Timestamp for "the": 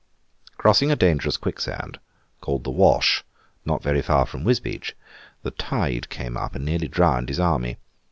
2.63-2.71, 5.43-5.51